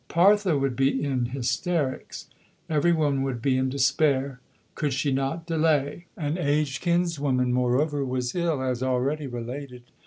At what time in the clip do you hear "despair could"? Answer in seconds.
3.69-4.93